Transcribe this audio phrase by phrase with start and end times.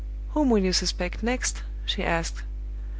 [0.29, 2.41] "Whom will you suspect next?" she asked.